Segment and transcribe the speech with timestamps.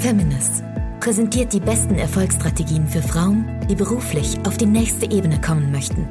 [0.00, 0.64] Feminist
[1.00, 6.08] präsentiert die besten Erfolgsstrategien für Frauen, die beruflich auf die nächste Ebene kommen möchten.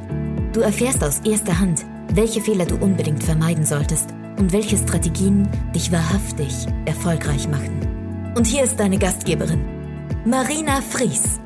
[0.52, 1.84] Du erfährst aus erster Hand,
[2.14, 8.32] welche Fehler du unbedingt vermeiden solltest und welche Strategien dich wahrhaftig erfolgreich machen.
[8.36, 9.64] Und hier ist deine Gastgeberin,
[10.24, 11.40] Marina Fries.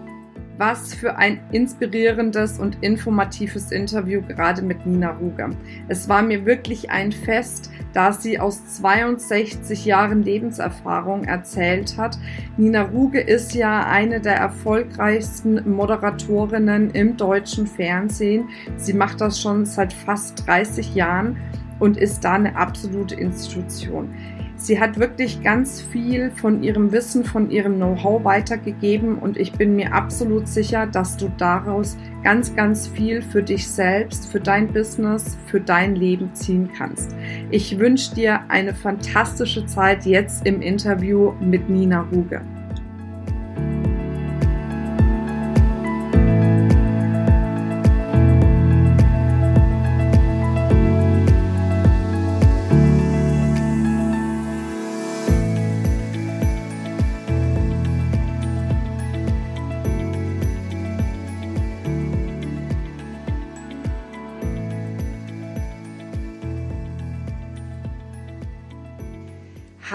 [0.58, 5.50] Was für ein inspirierendes und informatives Interview gerade mit Nina Ruger.
[5.88, 12.18] Es war mir wirklich ein Fest, da sie aus 62 Jahren Lebenserfahrung erzählt hat.
[12.56, 18.48] Nina Ruge ist ja eine der erfolgreichsten Moderatorinnen im deutschen Fernsehen.
[18.76, 21.36] Sie macht das schon seit fast 30 Jahren
[21.78, 24.14] und ist da eine absolute Institution.
[24.64, 29.76] Sie hat wirklich ganz viel von ihrem Wissen, von ihrem Know-how weitergegeben und ich bin
[29.76, 35.36] mir absolut sicher, dass du daraus ganz, ganz viel für dich selbst, für dein Business,
[35.48, 37.14] für dein Leben ziehen kannst.
[37.50, 42.40] Ich wünsche dir eine fantastische Zeit jetzt im Interview mit Nina Ruge.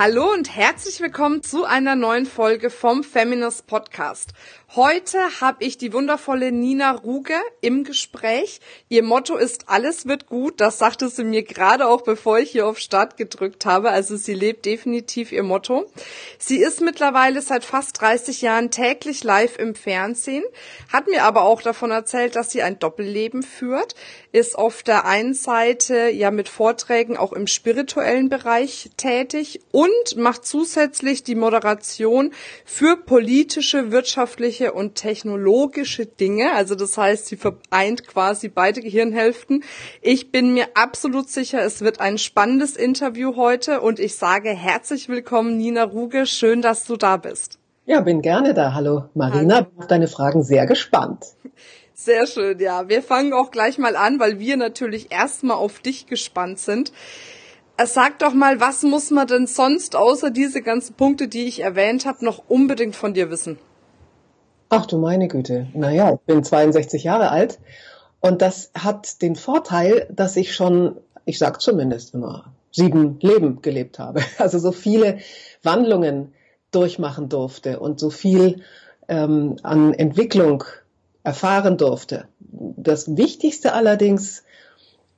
[0.02, 4.32] Hallo und herzlich willkommen zu einer neuen Folge vom Feminist Podcast.
[4.76, 8.60] Heute habe ich die wundervolle Nina Ruge im Gespräch.
[8.88, 10.62] Ihr Motto ist alles wird gut.
[10.62, 13.90] Das sagte sie mir gerade auch, bevor ich hier auf Start gedrückt habe.
[13.90, 15.90] Also sie lebt definitiv ihr Motto.
[16.38, 20.44] Sie ist mittlerweile seit fast 30 Jahren täglich live im Fernsehen,
[20.94, 23.96] hat mir aber auch davon erzählt, dass sie ein Doppelleben führt,
[24.32, 30.46] ist auf der einen Seite ja mit Vorträgen auch im spirituellen Bereich tätig und macht
[30.46, 32.34] zusätzlich die Moderation
[32.66, 36.54] für politische, wirtschaftliche wissenschaftliche und technologische Dinge.
[36.54, 39.64] Also das heißt, sie vereint quasi beide Gehirnhälften.
[40.02, 45.10] Ich bin mir absolut sicher, es wird ein spannendes Interview heute und ich sage herzlich
[45.10, 46.26] willkommen, Nina Ruge.
[46.26, 47.58] Schön, dass du da bist.
[47.86, 48.74] Ja, bin gerne da.
[48.74, 49.66] Hallo Marina, Hallo.
[49.66, 51.26] bin auf deine Fragen sehr gespannt.
[51.94, 52.88] Sehr schön, ja.
[52.88, 56.94] Wir fangen auch gleich mal an, weil wir natürlich erstmal auf dich gespannt sind.
[57.78, 61.62] Äh, sag doch mal, was muss man denn sonst außer diese ganzen Punkte, die ich
[61.62, 63.58] erwähnt habe, noch unbedingt von dir wissen?
[64.70, 65.68] Ach du meine Güte.
[65.74, 67.58] Naja, ich bin 62 Jahre alt
[68.20, 73.98] und das hat den Vorteil, dass ich schon, ich sag zumindest immer, sieben Leben gelebt
[73.98, 74.22] habe.
[74.38, 75.18] Also so viele
[75.64, 76.34] Wandlungen
[76.72, 78.62] durchmachen durfte und so viel
[79.08, 80.64] ähm, an Entwicklung
[81.24, 82.28] erfahren durfte.
[82.40, 84.44] Das Wichtigste allerdings,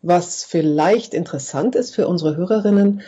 [0.02, 3.02] was vielleicht interessant ist für unsere Hörerinnen,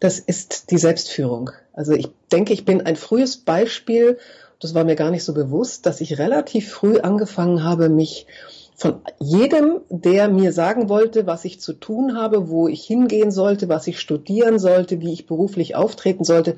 [0.00, 1.50] das ist die Selbstführung.
[1.72, 4.18] Also ich denke, ich bin ein frühes Beispiel
[4.64, 8.26] das war mir gar nicht so bewusst, dass ich relativ früh angefangen habe, mich
[8.74, 13.68] von jedem, der mir sagen wollte, was ich zu tun habe, wo ich hingehen sollte,
[13.68, 16.56] was ich studieren sollte, wie ich beruflich auftreten sollte,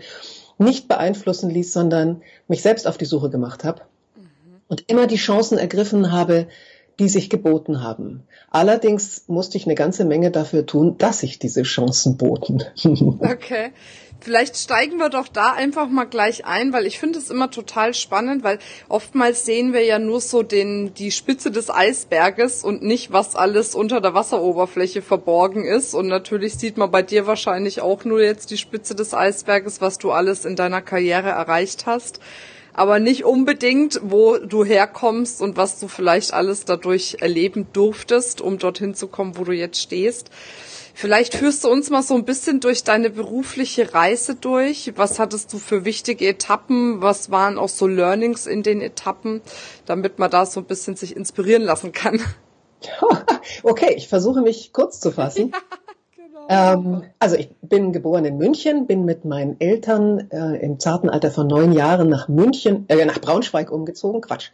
[0.57, 3.83] nicht beeinflussen ließ, sondern mich selbst auf die Suche gemacht habe
[4.15, 4.23] mhm.
[4.69, 6.47] und immer die Chancen ergriffen habe,
[6.99, 8.23] die sich geboten haben.
[8.51, 12.65] Allerdings musste ich eine ganze Menge dafür tun, dass sich diese Chancen boten.
[13.21, 13.73] okay.
[14.21, 17.93] Vielleicht steigen wir doch da einfach mal gleich ein, weil ich finde es immer total
[17.93, 18.59] spannend, weil
[18.89, 23.75] oftmals sehen wir ja nur so den, die Spitze des Eisberges und nicht, was alles
[23.75, 25.95] unter der Wasseroberfläche verborgen ist.
[25.95, 29.99] Und natürlich sieht man bei dir wahrscheinlich auch nur jetzt die Spitze des Eisberges, was
[29.99, 32.21] du alles in deiner Karriere erreicht hast
[32.77, 38.59] aber nicht unbedingt, wo du herkommst und was du vielleicht alles dadurch erleben durftest, um
[38.59, 40.31] dorthin zu kommen, wo du jetzt stehst.
[40.93, 44.93] Vielleicht führst du uns mal so ein bisschen durch deine berufliche Reise durch.
[44.97, 47.01] Was hattest du für wichtige Etappen?
[47.01, 49.41] Was waren auch so Learnings in den Etappen,
[49.87, 52.21] damit man da so ein bisschen sich inspirieren lassen kann?
[53.63, 55.53] Okay, ich versuche mich kurz zu fassen.
[55.53, 55.79] Ja.
[56.49, 61.31] Ähm, also ich bin geboren in München, bin mit meinen Eltern äh, im zarten Alter
[61.31, 64.21] von neun Jahren nach München, äh, nach Braunschweig umgezogen.
[64.21, 64.51] Quatsch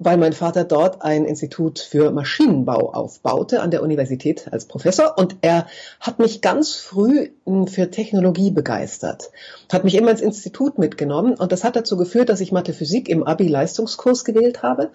[0.00, 5.36] weil mein Vater dort ein Institut für Maschinenbau aufbaute an der Universität als Professor und
[5.42, 5.66] er
[6.00, 9.30] hat mich ganz früh hm, für Technologie begeistert,
[9.70, 13.10] hat mich immer ins Institut mitgenommen und das hat dazu geführt, dass ich Mathe Physik
[13.10, 14.90] im Abi-Leistungskurs gewählt habe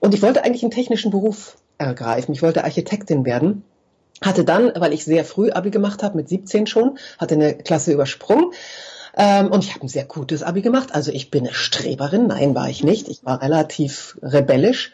[0.00, 3.64] und ich wollte eigentlich einen technischen Beruf ergreifen, ich wollte Architektin werden
[4.22, 7.92] hatte dann, weil ich sehr früh Abi gemacht habe, mit 17 schon, hatte eine Klasse
[7.92, 8.52] übersprungen,
[9.16, 10.94] ähm, und ich habe ein sehr gutes Abi gemacht.
[10.94, 12.26] Also ich bin eine Streberin.
[12.26, 13.08] Nein, war ich nicht.
[13.08, 14.92] Ich war relativ rebellisch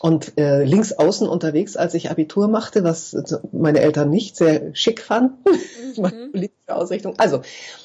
[0.00, 3.16] und äh, links außen unterwegs, als ich Abitur machte, was
[3.52, 5.36] meine Eltern nicht sehr schick fanden.
[5.94, 6.32] Mhm.
[6.32, 7.18] politische Ausrichtung.
[7.18, 7.42] Also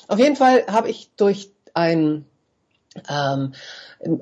[0.08, 2.24] auf jeden Fall habe ich durch ein
[3.10, 3.52] ähm,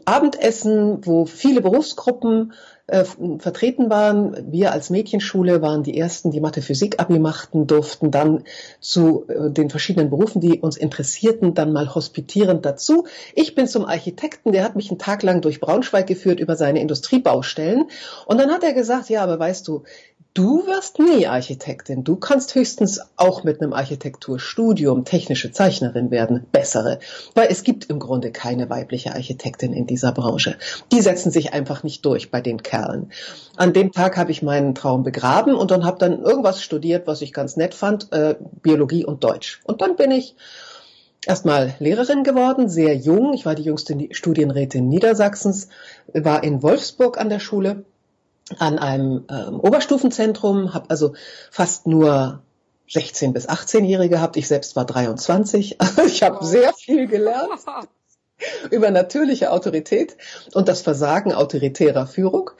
[0.05, 2.53] Abendessen, wo viele Berufsgruppen
[2.87, 3.03] äh,
[3.39, 4.51] vertreten waren.
[4.51, 8.43] Wir als Mädchenschule waren die ersten, die Mathe-Physik-Abi machten, durften dann
[8.79, 13.07] zu äh, den verschiedenen Berufen, die uns interessierten, dann mal hospitierend dazu.
[13.33, 16.79] Ich bin zum Architekten, der hat mich einen Tag lang durch Braunschweig geführt über seine
[16.79, 17.85] Industriebaustellen.
[18.27, 19.83] Und dann hat er gesagt, ja, aber weißt du,
[20.35, 22.03] Du wirst nie Architektin.
[22.03, 26.99] Du kannst höchstens auch mit einem Architekturstudium technische Zeichnerin werden, bessere.
[27.35, 30.57] Weil es gibt im Grunde keine weibliche Architektin in dieser Branche.
[30.91, 33.13] Die setzen sich einfach nicht durch bei den Kerlen.
[33.55, 37.21] An dem Tag habe ich meinen Traum begraben und dann habe dann irgendwas studiert, was
[37.21, 39.61] ich ganz nett fand, äh, Biologie und Deutsch.
[39.63, 40.35] Und dann bin ich
[41.25, 43.33] erstmal Lehrerin geworden, sehr jung.
[43.33, 45.69] Ich war die jüngste Studienrätin Niedersachsens,
[46.11, 47.85] war in Wolfsburg an der Schule
[48.59, 51.13] an einem ähm, Oberstufenzentrum, habe also
[51.51, 52.41] fast nur
[52.87, 54.37] 16 bis 18-Jährige gehabt.
[54.37, 55.77] Ich selbst war 23.
[56.05, 56.43] ich habe wow.
[56.43, 57.59] sehr viel gelernt
[58.71, 60.17] über natürliche Autorität
[60.53, 62.51] und das Versagen autoritärer Führung.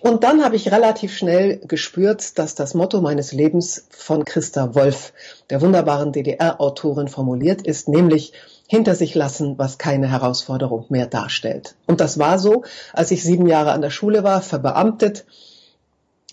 [0.00, 5.12] Und dann habe ich relativ schnell gespürt, dass das Motto meines Lebens von Christa Wolf,
[5.50, 8.32] der wunderbaren DDR-Autorin, formuliert ist, nämlich
[8.68, 11.74] hinter sich lassen, was keine Herausforderung mehr darstellt.
[11.86, 15.24] Und das war so, als ich sieben Jahre an der Schule war, verbeamtet.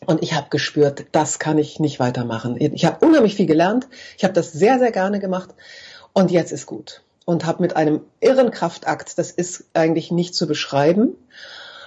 [0.05, 2.57] Und ich habe gespürt, das kann ich nicht weitermachen.
[2.59, 3.87] Ich habe unheimlich viel gelernt.
[4.17, 5.51] Ich habe das sehr, sehr gerne gemacht.
[6.11, 7.01] Und jetzt ist gut.
[7.23, 11.15] Und habe mit einem irren Kraftakt, das ist eigentlich nicht zu beschreiben,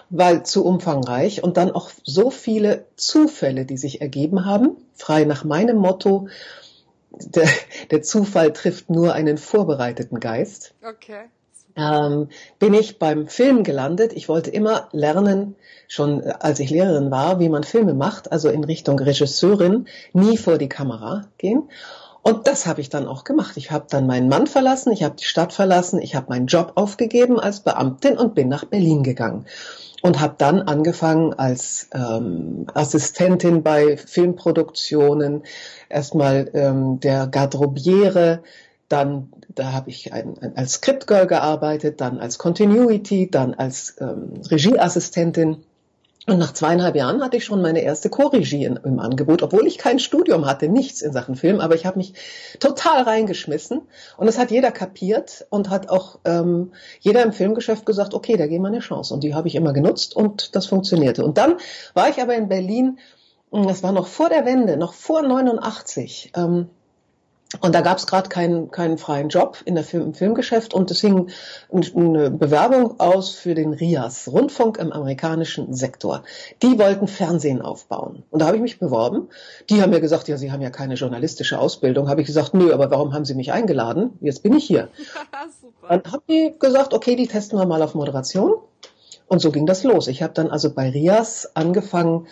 [0.08, 5.44] weil zu umfangreich und dann auch so viele Zufälle, die sich ergeben haben, frei nach
[5.44, 6.28] meinem Motto,
[7.10, 7.48] der,
[7.90, 10.74] der Zufall trifft nur einen vorbereiteten Geist.
[10.86, 11.24] Okay.
[11.76, 12.28] Ähm,
[12.58, 14.12] bin ich beim Film gelandet.
[14.12, 15.54] Ich wollte immer lernen,
[15.86, 20.36] schon äh, als ich Lehrerin war, wie man Filme macht, also in Richtung Regisseurin, nie
[20.36, 21.70] vor die Kamera gehen.
[22.22, 23.56] Und das habe ich dann auch gemacht.
[23.56, 26.72] Ich habe dann meinen Mann verlassen, ich habe die Stadt verlassen, ich habe meinen Job
[26.74, 29.46] aufgegeben als Beamtin und bin nach Berlin gegangen.
[30.00, 35.42] Und habe dann angefangen als ähm, Assistentin bei Filmproduktionen,
[35.88, 38.42] erstmal ähm, der Garderobiere,
[38.88, 44.34] dann da habe ich ein, ein, als Scriptgirl gearbeitet, dann als Continuity, dann als ähm,
[44.50, 45.64] Regieassistentin
[46.26, 49.98] und nach zweieinhalb Jahren hatte ich schon meine erste Co-Regie im Angebot, obwohl ich kein
[49.98, 52.12] Studium hatte, nichts in Sachen Film, aber ich habe mich
[52.60, 53.82] total reingeschmissen
[54.18, 58.46] und es hat jeder kapiert und hat auch ähm, jeder im Filmgeschäft gesagt, okay, da
[58.46, 61.24] gehen wir eine Chance und die habe ich immer genutzt und das funktionierte.
[61.24, 61.56] Und dann
[61.94, 62.98] war ich aber in Berlin,
[63.50, 66.32] das war noch vor der Wende, noch vor 89.
[66.36, 66.68] Ähm,
[67.62, 70.90] und da gab es gerade keinen, keinen freien Job in der Film, im Filmgeschäft und
[70.90, 71.30] es hing
[71.72, 76.24] eine Bewerbung aus für den RIAS, Rundfunk im amerikanischen Sektor.
[76.62, 78.22] Die wollten Fernsehen aufbauen.
[78.30, 79.28] Und da habe ich mich beworben.
[79.70, 82.10] Die haben mir gesagt, ja, Sie haben ja keine journalistische Ausbildung.
[82.10, 84.18] Habe ich gesagt, nö, aber warum haben Sie mich eingeladen?
[84.20, 84.90] Jetzt bin ich hier.
[85.88, 88.56] Dann haben die gesagt, okay, die testen wir mal auf Moderation.
[89.26, 90.06] Und so ging das los.
[90.08, 92.26] Ich habe dann also bei RIAS angefangen,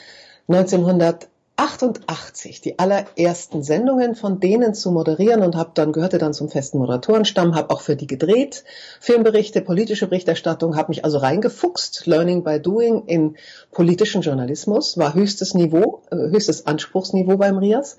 [0.48, 6.50] 1900 88 die allerersten Sendungen von denen zu moderieren und habe dann gehörte dann zum
[6.50, 8.64] festen Moderatorenstamm, habe auch für die gedreht,
[9.00, 13.36] Filmberichte, politische Berichterstattung, habe mich also reingefuchst, Learning by Doing in
[13.72, 17.96] politischen Journalismus, war höchstes Niveau, äh, höchstes Anspruchsniveau beim RIAS,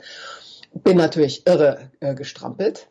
[0.73, 2.87] bin natürlich irre äh, gestrampelt.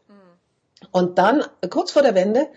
[0.91, 2.49] Und dann kurz vor der Wende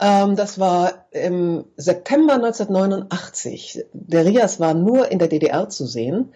[0.00, 3.84] ähm, das war im September 1989.
[3.92, 6.32] Der RIAS war nur in der DDR zu sehen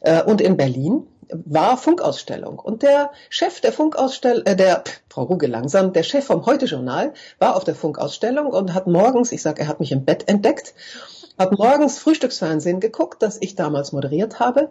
[0.00, 2.58] äh, und in Berlin war Funkausstellung.
[2.58, 7.56] Und der Chef der Funkausstellung, äh, der, Frau Ruge langsam, der Chef vom Heute-Journal war
[7.56, 10.74] auf der Funkausstellung und hat morgens, ich sag, er hat mich im Bett entdeckt,
[11.38, 14.70] hat morgens Frühstücksfernsehen geguckt, das ich damals moderiert habe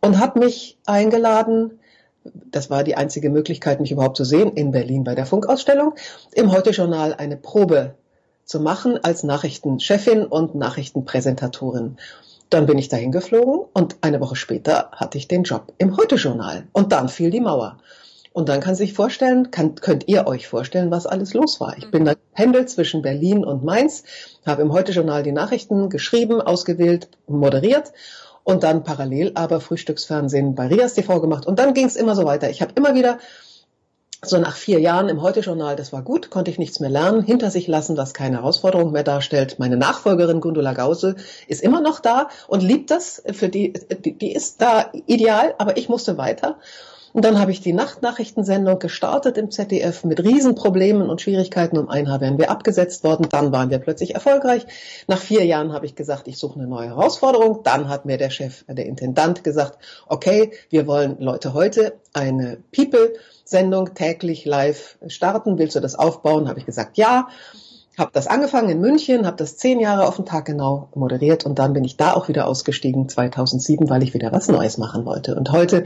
[0.00, 1.78] und hat mich eingeladen,
[2.24, 5.94] das war die einzige Möglichkeit, mich überhaupt zu sehen, in Berlin bei der Funkausstellung,
[6.32, 7.94] im Heute-Journal eine Probe
[8.44, 11.98] zu machen als Nachrichtenchefin und Nachrichtenpräsentatorin.
[12.50, 16.68] Dann bin ich dahin geflogen und eine Woche später hatte ich den Job im Heute-Journal.
[16.72, 17.78] Und dann fiel die Mauer.
[18.32, 21.76] Und dann kann sich vorstellen, kann, könnt ihr euch vorstellen, was alles los war.
[21.78, 24.04] Ich bin dann pendelt zwischen Berlin und Mainz,
[24.44, 27.92] habe im Heute-Journal die Nachrichten geschrieben, ausgewählt, moderiert
[28.44, 31.46] und dann parallel aber Frühstücksfernsehen bei Rias TV gemacht.
[31.46, 32.50] Und dann ging es immer so weiter.
[32.50, 33.18] Ich habe immer wieder
[34.24, 37.50] so nach vier Jahren im Heute-Journal, das war gut, konnte ich nichts mehr lernen, hinter
[37.50, 39.58] sich lassen, was keine Herausforderung mehr darstellt.
[39.58, 43.22] Meine Nachfolgerin Gundula Gause ist immer noch da und liebt das.
[43.32, 46.58] Für die, die, ist da ideal, aber ich musste weiter.
[47.16, 51.78] Und dann habe ich die Nachtnachrichtensendung gestartet im ZDF mit Riesenproblemen und Schwierigkeiten.
[51.78, 53.26] Um ein Haar wären wir abgesetzt worden.
[53.30, 54.66] Dann waren wir plötzlich erfolgreich.
[55.08, 57.62] Nach vier Jahren habe ich gesagt, ich suche eine neue Herausforderung.
[57.62, 63.14] Dann hat mir der Chef, der Intendant gesagt, okay, wir wollen Leute heute eine People
[63.46, 65.56] Sendung täglich live starten.
[65.56, 66.50] Willst du das aufbauen?
[66.50, 67.28] Habe ich gesagt, ja.
[67.96, 71.58] habe das angefangen in München, habe das zehn Jahre auf den Tag genau moderiert und
[71.58, 75.34] dann bin ich da auch wieder ausgestiegen 2007, weil ich wieder was Neues machen wollte.
[75.34, 75.84] Und heute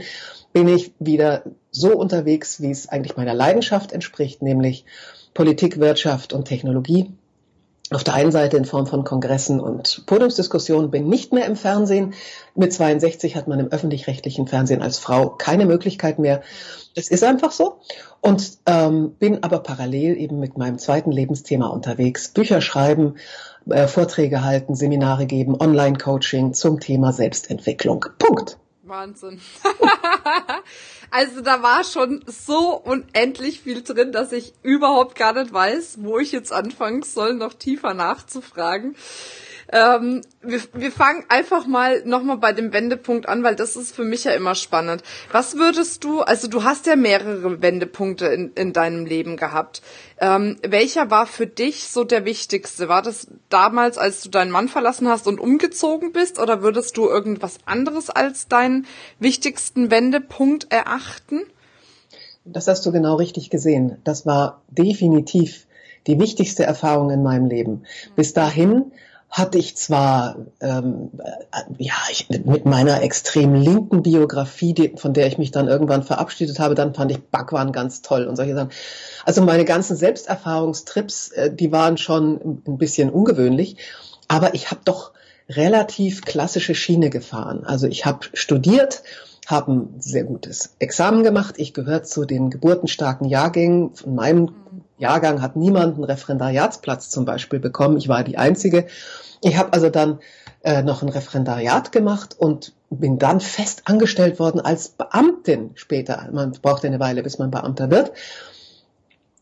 [0.53, 4.85] bin ich wieder so unterwegs, wie es eigentlich meiner Leidenschaft entspricht, nämlich
[5.33, 7.11] Politik, Wirtschaft und Technologie
[7.91, 12.13] auf der einen Seite in Form von Kongressen und Podiumsdiskussionen, bin nicht mehr im Fernsehen.
[12.55, 16.41] Mit 62 hat man im öffentlich-rechtlichen Fernsehen als Frau keine Möglichkeit mehr.
[16.95, 17.79] Das ist einfach so.
[18.21, 22.29] Und ähm, bin aber parallel eben mit meinem zweiten Lebensthema unterwegs.
[22.29, 23.15] Bücher schreiben,
[23.69, 28.05] äh, Vorträge halten, Seminare geben, Online-Coaching zum Thema Selbstentwicklung.
[28.19, 28.57] Punkt.
[28.91, 29.41] Wahnsinn.
[31.11, 36.19] also da war schon so unendlich viel drin, dass ich überhaupt gar nicht weiß, wo
[36.19, 38.95] ich jetzt anfangen soll, noch tiefer nachzufragen.
[39.71, 44.03] Ähm, wir, wir fangen einfach mal nochmal bei dem Wendepunkt an, weil das ist für
[44.03, 45.01] mich ja immer spannend.
[45.31, 49.81] Was würdest du, also du hast ja mehrere Wendepunkte in, in deinem Leben gehabt.
[50.19, 52.89] Ähm, welcher war für dich so der wichtigste?
[52.89, 57.07] War das damals, als du deinen Mann verlassen hast und umgezogen bist, oder würdest du
[57.07, 58.85] irgendwas anderes als deinen
[59.19, 61.41] wichtigsten Wendepunkt erachten?
[62.43, 63.97] Das hast du genau richtig gesehen.
[64.03, 65.65] Das war definitiv
[66.07, 67.83] die wichtigste Erfahrung in meinem Leben.
[68.15, 68.91] Bis dahin
[69.31, 75.27] hatte ich zwar ähm, äh, ja ich, mit meiner extrem linken Biografie, die, von der
[75.27, 78.71] ich mich dann irgendwann verabschiedet habe, dann fand ich Backwaren ganz toll und solche Sachen.
[79.25, 83.77] Also meine ganzen Selbsterfahrungstrips, äh, die waren schon ein bisschen ungewöhnlich,
[84.27, 85.11] aber ich habe doch
[85.47, 87.63] relativ klassische Schiene gefahren.
[87.63, 89.03] Also ich habe studiert,
[89.47, 91.55] habe ein sehr gutes Examen gemacht.
[91.57, 93.93] Ich gehöre zu den geburtenstarken Jahrgängen.
[93.95, 94.51] Von meinem
[94.97, 97.97] Jahrgang hat niemand einen Referendariatsplatz zum Beispiel bekommen.
[97.97, 98.87] Ich war die Einzige.
[99.43, 100.19] Ich habe also dann
[100.63, 106.29] äh, noch ein Referendariat gemacht und bin dann fest angestellt worden als Beamtin später.
[106.31, 108.11] Man braucht eine Weile, bis man Beamter wird.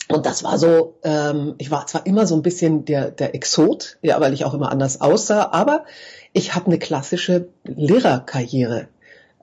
[0.08, 3.98] Und das war so, ähm, ich war zwar immer so ein bisschen der, der Exot,
[4.02, 5.86] ja, weil ich auch immer anders aussah, aber
[6.34, 8.88] ich habe eine klassische Lehrerkarriere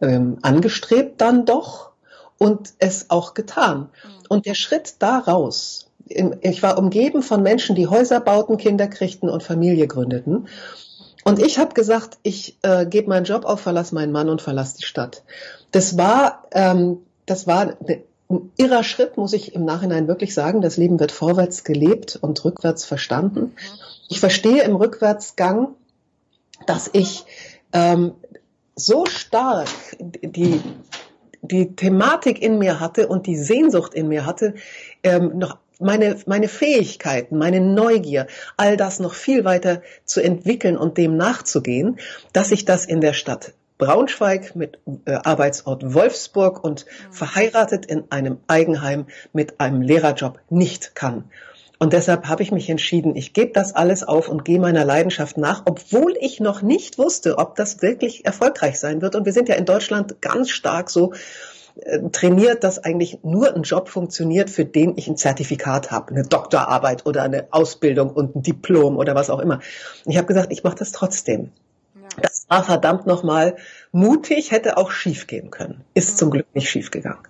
[0.00, 1.90] ähm, angestrebt dann doch
[2.38, 3.80] und es auch getan.
[3.80, 4.26] Mhm.
[4.28, 9.42] Und der Schritt daraus, ich war umgeben von Menschen, die Häuser bauten, Kinder kriegten und
[9.42, 10.48] Familie gründeten.
[11.24, 14.76] Und ich habe gesagt, ich äh, gebe meinen Job auf, verlasse meinen Mann und verlasse
[14.78, 15.24] die Stadt.
[15.72, 17.74] Das war, ähm, das war
[18.28, 20.60] ein irrer Schritt, muss ich im Nachhinein wirklich sagen.
[20.60, 23.54] Das Leben wird vorwärts gelebt und rückwärts verstanden.
[24.08, 25.74] Ich verstehe im Rückwärtsgang,
[26.66, 27.24] dass ich
[27.72, 28.12] ähm,
[28.76, 29.68] so stark
[29.98, 30.60] die,
[31.42, 34.54] die Thematik in mir hatte und die Sehnsucht in mir hatte,
[35.02, 40.98] ähm, noch meine, meine Fähigkeiten, meine Neugier, all das noch viel weiter zu entwickeln und
[40.98, 41.98] dem nachzugehen,
[42.32, 47.12] dass ich das in der Stadt Braunschweig mit äh, Arbeitsort Wolfsburg und mhm.
[47.12, 51.24] verheiratet in einem Eigenheim mit einem Lehrerjob nicht kann.
[51.78, 55.36] Und deshalb habe ich mich entschieden, ich gebe das alles auf und gehe meiner Leidenschaft
[55.36, 59.14] nach, obwohl ich noch nicht wusste, ob das wirklich erfolgreich sein wird.
[59.14, 61.12] Und wir sind ja in Deutschland ganz stark so
[61.82, 66.22] äh, trainiert, dass eigentlich nur ein Job funktioniert, für den ich ein Zertifikat habe, eine
[66.22, 69.60] Doktorarbeit oder eine Ausbildung und ein Diplom oder was auch immer.
[70.06, 71.50] Ich habe gesagt, ich mache das trotzdem.
[71.94, 72.22] Ja.
[72.22, 73.56] Das war verdammt nochmal
[73.92, 75.84] mutig, hätte auch schief gehen können.
[75.92, 76.16] Ist mhm.
[76.16, 77.22] zum Glück nicht schief gegangen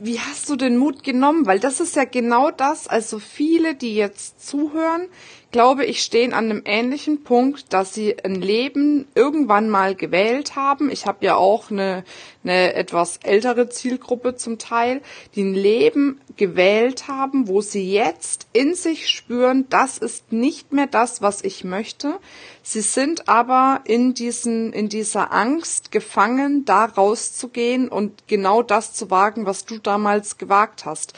[0.00, 1.46] wie hast du den Mut genommen?
[1.46, 5.08] Weil das ist ja genau das, also viele, die jetzt zuhören,
[5.54, 10.90] glaube ich, stehen an einem ähnlichen Punkt, dass sie ein Leben irgendwann mal gewählt haben.
[10.90, 12.02] Ich habe ja auch eine,
[12.42, 15.00] eine etwas ältere Zielgruppe zum Teil,
[15.36, 20.88] die ein Leben gewählt haben, wo sie jetzt in sich spüren, das ist nicht mehr
[20.88, 22.18] das, was ich möchte.
[22.64, 29.08] Sie sind aber in diesen, in dieser Angst gefangen, da rauszugehen und genau das zu
[29.08, 31.14] wagen, was du damals gewagt hast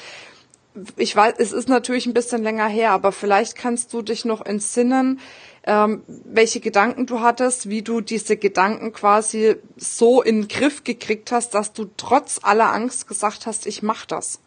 [0.96, 4.44] ich weiß, es ist natürlich ein bisschen länger her, aber vielleicht kannst du dich noch
[4.44, 5.20] entsinnen,
[5.64, 11.32] ähm, welche Gedanken du hattest, wie du diese Gedanken quasi so in den Griff gekriegt
[11.32, 14.40] hast, dass du trotz aller Angst gesagt hast, ich mach das.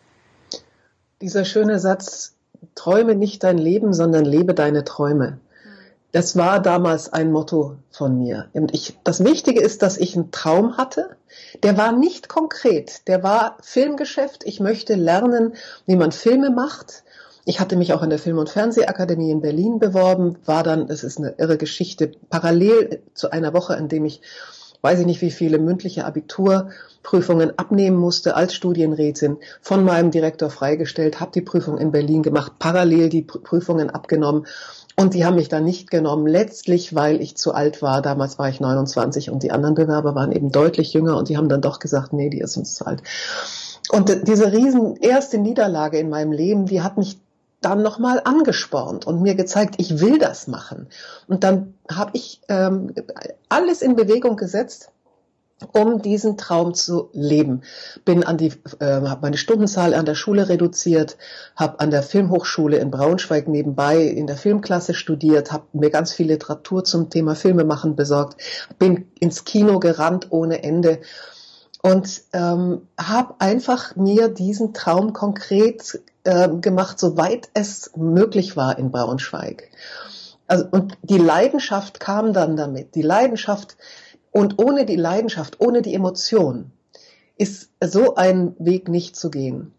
[1.22, 2.36] Dieser schöne Satz,
[2.76, 5.40] träume nicht dein Leben, sondern lebe deine Träume.
[6.12, 8.50] Das war damals ein Motto von mir.
[8.54, 11.18] Und ich, das Wichtige ist, dass ich einen Traum hatte.
[11.62, 13.08] Der war nicht konkret.
[13.08, 14.44] Der war Filmgeschäft.
[14.44, 15.54] Ich möchte lernen,
[15.86, 17.04] wie man Filme macht.
[17.46, 21.04] Ich hatte mich auch an der Film- und Fernsehakademie in Berlin beworben, war dann, es
[21.04, 24.22] ist eine irre Geschichte, parallel zu einer Woche, in dem ich
[24.82, 31.20] weiß ich nicht, wie viele mündliche Abiturprüfungen abnehmen musste als Studienrätin, von meinem Direktor freigestellt,
[31.20, 34.46] habe die Prüfung in Berlin gemacht, parallel die Prüfungen abgenommen
[35.00, 38.02] und die haben mich dann nicht genommen, letztlich, weil ich zu alt war.
[38.02, 41.48] Damals war ich 29 und die anderen Bewerber waren eben deutlich jünger und die haben
[41.48, 43.02] dann doch gesagt, nee, die ist uns zu alt.
[43.92, 47.18] Und diese riesen erste Niederlage in meinem Leben, die hat mich
[47.62, 50.88] dann nochmal angespornt und mir gezeigt, ich will das machen.
[51.28, 52.94] Und dann habe ich ähm,
[53.50, 54.92] alles in Bewegung gesetzt,
[55.74, 57.62] um diesen Traum zu leben.
[58.06, 61.18] Bin an die, äh, habe meine Stundenzahl an der Schule reduziert,
[61.56, 66.28] habe an der Filmhochschule in Braunschweig nebenbei in der Filmklasse studiert, habe mir ganz viel
[66.28, 68.42] Literatur zum Thema Filmemachen besorgt,
[68.78, 71.02] bin ins Kino gerannt ohne Ende
[71.82, 78.92] und ähm, habe einfach mir diesen Traum konkret äh, gemacht, soweit es möglich war in
[78.92, 79.70] Braunschweig.
[80.48, 82.96] Also, und die Leidenschaft kam dann damit.
[82.96, 83.78] Die Leidenschaft,
[84.32, 86.72] und ohne die Leidenschaft, ohne die Emotion
[87.38, 89.74] ist so ein Weg nicht zu gehen.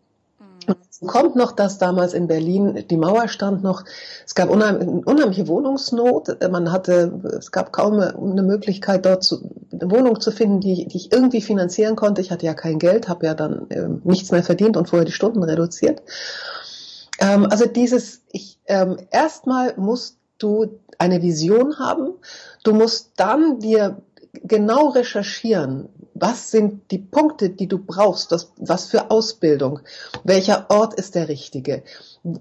[0.66, 1.06] Und mhm.
[1.06, 3.84] kommt noch, dass damals in Berlin die Mauer stand noch,
[4.26, 9.90] es gab unheim, unheimliche Wohnungsnot, man hatte, es gab kaum eine Möglichkeit dort zu, eine
[9.90, 12.20] Wohnung zu finden, die, die ich irgendwie finanzieren konnte.
[12.20, 15.12] Ich hatte ja kein Geld, habe ja dann ähm, nichts mehr verdient und vorher die
[15.12, 16.02] Stunden reduziert.
[17.20, 22.14] Ähm, also dieses, ich, ähm, erstmal musst du eine Vision haben,
[22.64, 24.02] du musst dann dir
[24.32, 25.88] genau recherchieren,
[26.20, 29.80] was sind die Punkte, die du brauchst, das, was für Ausbildung,
[30.24, 31.82] welcher Ort ist der richtige,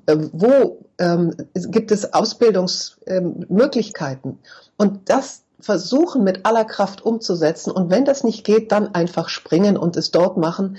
[0.05, 4.37] äh, wo ähm, gibt es Ausbildungsmöglichkeiten ähm,
[4.77, 7.71] und das versuchen mit aller Kraft umzusetzen.
[7.71, 10.77] Und wenn das nicht geht, dann einfach springen und es dort machen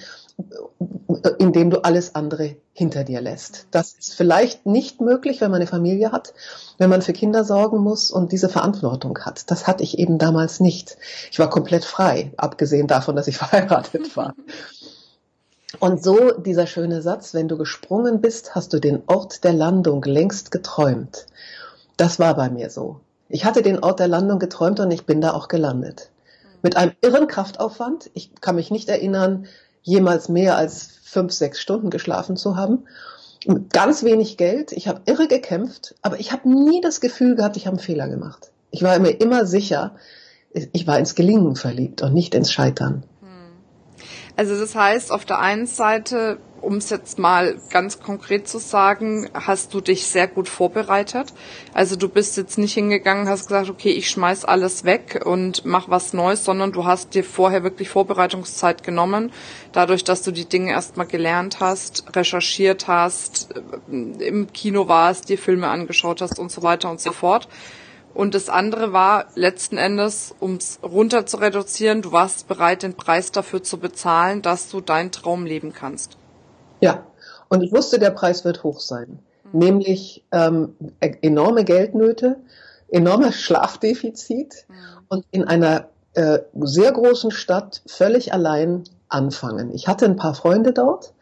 [1.39, 3.67] indem du alles andere hinter dir lässt.
[3.71, 6.33] Das ist vielleicht nicht möglich, wenn man eine Familie hat,
[6.79, 9.51] wenn man für Kinder sorgen muss und diese Verantwortung hat.
[9.51, 10.97] Das hatte ich eben damals nicht.
[11.31, 14.35] Ich war komplett frei, abgesehen davon, dass ich verheiratet war.
[15.79, 20.03] Und so dieser schöne Satz, wenn du gesprungen bist, hast du den Ort der Landung
[20.03, 21.27] längst geträumt.
[21.97, 23.01] Das war bei mir so.
[23.29, 26.11] Ich hatte den Ort der Landung geträumt und ich bin da auch gelandet.
[26.63, 28.11] Mit einem irren Kraftaufwand.
[28.15, 29.47] Ich kann mich nicht erinnern,
[29.83, 32.85] jemals mehr als fünf, sechs Stunden geschlafen zu haben.
[33.73, 34.73] Ganz wenig Geld.
[34.73, 38.09] Ich habe irre gekämpft, aber ich habe nie das Gefühl gehabt, ich habe einen Fehler
[38.09, 38.51] gemacht.
[38.71, 39.97] Ich war mir immer sicher,
[40.53, 43.05] ich war ins Gelingen verliebt und nicht ins Scheitern.
[44.41, 49.29] Also das heißt, auf der einen Seite, um es jetzt mal ganz konkret zu sagen,
[49.35, 51.35] hast du dich sehr gut vorbereitet.
[51.75, 55.91] Also du bist jetzt nicht hingegangen, hast gesagt, okay, ich schmeiß alles weg und mach
[55.91, 59.31] was Neues, sondern du hast dir vorher wirklich Vorbereitungszeit genommen,
[59.73, 63.51] dadurch, dass du die Dinge erstmal gelernt hast, recherchiert hast,
[63.91, 67.47] im Kino warst, dir Filme angeschaut hast und so weiter und so fort.
[68.13, 72.95] Und das andere war letzten Endes, um es runter zu reduzieren, du warst bereit, den
[72.95, 76.17] Preis dafür zu bezahlen, dass du deinen Traum leben kannst.
[76.81, 77.07] Ja,
[77.49, 79.21] und ich wusste, der Preis wird hoch sein.
[79.53, 79.59] Mhm.
[79.59, 82.37] Nämlich ähm, enorme Geldnöte,
[82.89, 84.75] enormes Schlafdefizit mhm.
[85.09, 89.73] und in einer äh, sehr großen Stadt völlig allein anfangen.
[89.73, 91.13] Ich hatte ein paar Freunde dort.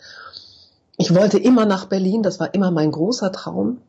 [0.96, 3.83] Ich wollte immer nach Berlin, das war immer mein großer Traum.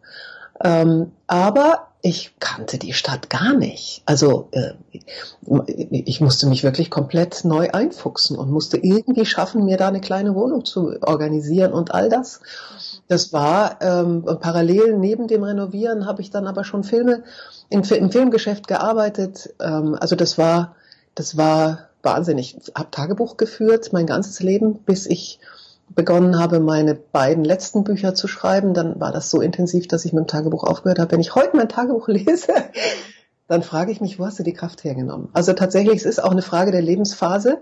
[0.61, 4.03] Ähm, aber ich kannte die Stadt gar nicht.
[4.05, 4.71] Also äh,
[5.91, 10.33] ich musste mich wirklich komplett neu einfuchsen und musste irgendwie schaffen, mir da eine kleine
[10.33, 12.39] Wohnung zu organisieren und all das.
[13.09, 17.23] Das war ähm, parallel neben dem Renovieren habe ich dann aber schon Filme
[17.69, 19.53] im, im Filmgeschäft gearbeitet.
[19.59, 20.75] Ähm, also das war
[21.15, 22.57] das war wahnsinnig.
[22.75, 25.39] Habe Tagebuch geführt mein ganzes Leben, bis ich
[25.95, 30.13] begonnen habe, meine beiden letzten Bücher zu schreiben, dann war das so intensiv, dass ich
[30.13, 31.11] mit dem Tagebuch aufgehört habe.
[31.11, 32.53] Wenn ich heute mein Tagebuch lese,
[33.47, 35.29] dann frage ich mich, wo hast du die Kraft hergenommen?
[35.33, 37.59] Also tatsächlich, es ist auch eine Frage der Lebensphase.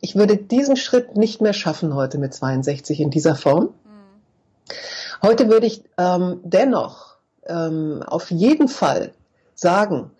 [0.00, 3.70] Ich würde diesen Schritt nicht mehr schaffen heute mit 62 in dieser Form.
[5.22, 9.12] Heute würde ich ähm, dennoch ähm, auf jeden Fall
[9.54, 10.10] sagen,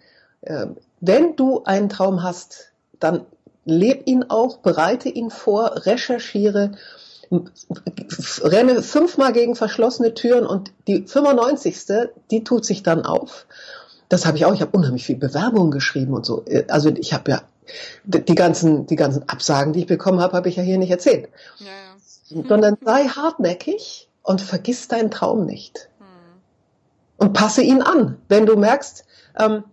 [0.43, 0.67] äh,
[1.01, 3.27] wenn du einen Traum hast, dann
[3.65, 6.73] leb ihn auch, bereite ihn vor, recherchiere
[8.42, 11.77] renne fünfmal gegen verschlossene Türen und die 95.
[12.31, 13.47] die tut sich dann auf.
[14.09, 14.53] Das habe ich auch.
[14.53, 16.45] Ich habe unheimlich viel Bewerbungen geschrieben und so.
[16.68, 17.42] Also ich habe ja
[18.05, 21.29] die ganzen, die ganzen Absagen, die ich bekommen habe, habe ich ja hier nicht erzählt.
[21.59, 22.42] Ja, ja.
[22.49, 25.88] Sondern sei hartnäckig und vergiss deinen Traum nicht.
[25.99, 26.07] Hm.
[27.27, 28.18] Und passe ihn an.
[28.29, 29.05] Wenn du merkst,
[29.38, 29.64] ähm,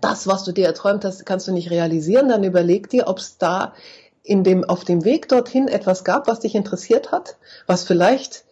[0.00, 3.38] das, was du dir erträumt hast, kannst du nicht realisieren, dann überleg dir, ob es
[3.38, 3.74] da
[4.22, 8.44] in dem, auf dem Weg dorthin etwas gab, was dich interessiert hat, was vielleicht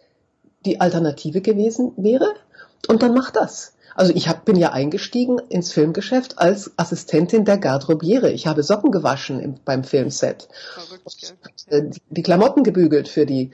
[0.65, 2.33] die Alternative gewesen wäre,
[2.87, 3.73] und dann mach das.
[3.95, 8.31] Also ich hab, bin ja eingestiegen ins Filmgeschäft als Assistentin der Garderobiere.
[8.31, 10.47] Ich habe Socken gewaschen im, beim Filmset,
[11.67, 13.51] äh, die, die Klamotten gebügelt für die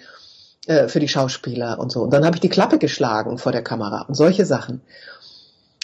[0.67, 2.01] äh, für die Schauspieler und so.
[2.01, 4.81] Und dann habe ich die Klappe geschlagen vor der Kamera und solche Sachen.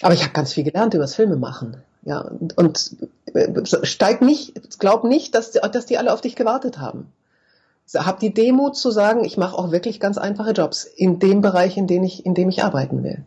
[0.01, 1.83] Aber ich habe ganz viel gelernt über das Filmemachen.
[2.03, 2.95] Ja, und, und
[3.33, 7.11] äh, steig nicht, glaub nicht, dass, dass die alle auf dich gewartet haben.
[7.95, 11.77] habe die Demut zu sagen, ich mache auch wirklich ganz einfache Jobs in dem Bereich,
[11.77, 13.23] in dem ich, in dem ich arbeiten will.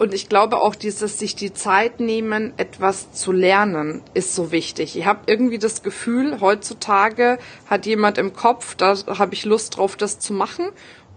[0.00, 4.96] Und ich glaube auch dieses sich die Zeit nehmen, etwas zu lernen, ist so wichtig.
[4.96, 9.96] Ich habe irgendwie das Gefühl, heutzutage hat jemand im Kopf, da habe ich Lust drauf,
[9.96, 10.70] das zu machen.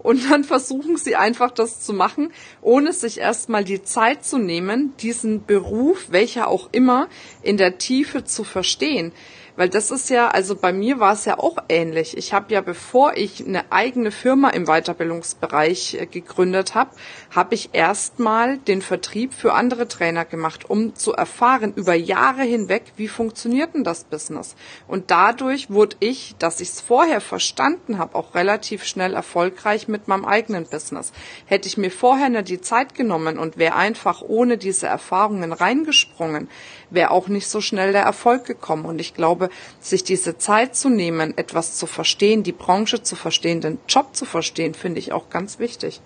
[0.04, 4.94] Und dann versuchen sie einfach das zu machen, ohne sich erstmal die Zeit zu nehmen,
[4.98, 7.08] diesen Beruf, welcher auch immer,
[7.42, 9.12] in der Tiefe zu verstehen.
[9.56, 12.16] Weil das ist ja, also bei mir war es ja auch ähnlich.
[12.16, 16.90] Ich habe ja, bevor ich eine eigene Firma im Weiterbildungsbereich äh, gegründet habe,
[17.30, 22.92] habe ich erstmal den Vertrieb für andere Trainer gemacht, um zu erfahren über Jahre hinweg,
[22.96, 24.56] wie funktioniert denn das Business.
[24.88, 30.08] Und dadurch wurde ich, dass ich es vorher verstanden habe, auch relativ schnell erfolgreich mit
[30.08, 31.12] meinem eigenen Business.
[31.46, 36.48] Hätte ich mir vorher nicht die Zeit genommen und wäre einfach ohne diese Erfahrungen reingesprungen,
[36.90, 38.84] wäre auch nicht so schnell der Erfolg gekommen.
[38.84, 39.43] Und ich glaube,
[39.80, 44.24] sich diese Zeit zu nehmen, etwas zu verstehen, die Branche zu verstehen, den Job zu
[44.24, 46.00] verstehen, finde ich auch ganz wichtig.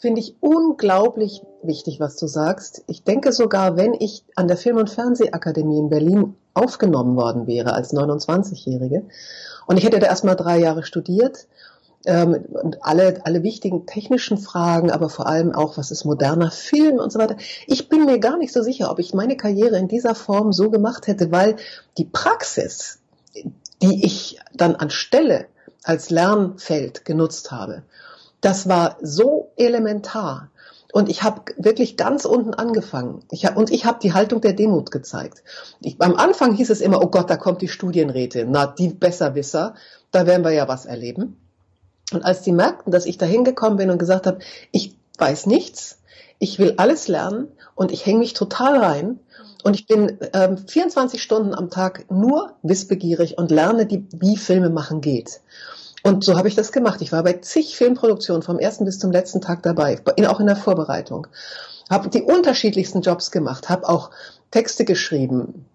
[0.00, 2.84] Finde ich unglaublich wichtig, was du sagst.
[2.86, 7.72] Ich denke sogar, wenn ich an der Film- und Fernsehakademie in Berlin aufgenommen worden wäre
[7.72, 9.04] als 29-Jährige
[9.66, 11.46] und ich hätte da erstmal drei Jahre studiert
[12.06, 16.98] ähm, und alle, alle wichtigen technischen Fragen, aber vor allem auch, was ist moderner Film
[16.98, 17.36] und so weiter.
[17.66, 20.70] Ich bin mir gar nicht so sicher, ob ich meine Karriere in dieser Form so
[20.70, 21.56] gemacht hätte, weil
[21.96, 23.00] die Praxis,
[23.82, 25.46] die ich dann anstelle
[25.82, 27.82] als Lernfeld genutzt habe,
[28.40, 30.50] das war so elementar.
[30.92, 33.22] Und ich habe wirklich ganz unten angefangen.
[33.30, 35.42] Ich hab, und ich habe die Haltung der Demut gezeigt.
[35.80, 39.74] Ich, am Anfang hieß es immer, oh Gott, da kommt die Studienrätin, na, die Besserwisser,
[40.10, 41.36] da werden wir ja was erleben.
[42.12, 44.38] Und als die merkten, dass ich da hingekommen bin und gesagt habe,
[44.72, 45.98] ich weiß nichts,
[46.38, 49.20] ich will alles lernen und ich hänge mich total rein
[49.64, 54.70] und ich bin ähm, 24 Stunden am Tag nur wissbegierig und lerne, die, wie Filme
[54.70, 55.40] machen geht.
[56.04, 57.02] Und so habe ich das gemacht.
[57.02, 60.56] Ich war bei zig Filmproduktionen vom ersten bis zum letzten Tag dabei, auch in der
[60.56, 61.26] Vorbereitung.
[61.90, 64.10] Habe die unterschiedlichsten Jobs gemacht, habe auch
[64.50, 65.66] Texte geschrieben,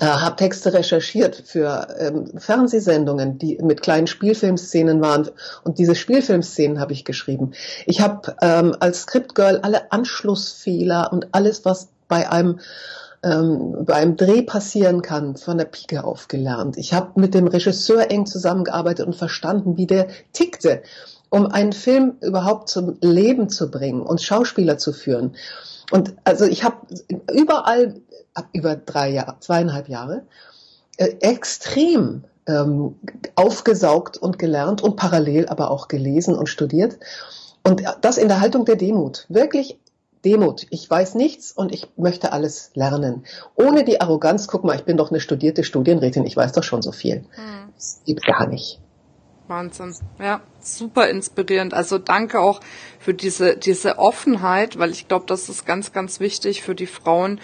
[0.00, 5.28] äh, habe Texte recherchiert für ähm, Fernsehsendungen, die mit kleinen Spielfilmszenen waren.
[5.64, 7.52] Und diese Spielfilmszenen habe ich geschrieben.
[7.86, 12.60] Ich habe ähm, als Scriptgirl alle Anschlussfehler und alles, was bei einem
[13.22, 16.78] ähm, bei einem Dreh passieren kann, von der Pike auf gelernt.
[16.78, 20.82] Ich habe mit dem Regisseur eng zusammengearbeitet und verstanden, wie der tickte,
[21.28, 25.36] um einen Film überhaupt zum Leben zu bringen und Schauspieler zu führen.
[25.90, 26.76] Und also ich habe
[27.32, 28.00] überall
[28.34, 30.22] ab über drei Jahre, zweieinhalb Jahre,
[30.96, 32.96] äh, extrem ähm,
[33.34, 36.98] aufgesaugt und gelernt und parallel aber auch gelesen und studiert.
[37.62, 39.26] Und das in der Haltung der Demut.
[39.28, 39.78] Wirklich
[40.24, 40.66] Demut.
[40.70, 43.24] Ich weiß nichts und ich möchte alles lernen.
[43.54, 46.82] Ohne die Arroganz, guck mal, ich bin doch eine studierte Studienrätin, ich weiß doch schon
[46.82, 47.24] so viel.
[47.34, 47.72] Hm.
[47.74, 48.80] Das geht gar nicht.
[49.46, 49.94] Wahnsinn.
[50.18, 51.74] Ja, super inspirierend.
[51.74, 52.60] Also danke auch
[52.98, 57.40] für diese, diese Offenheit, weil ich glaube, das ist ganz, ganz wichtig für die Frauen,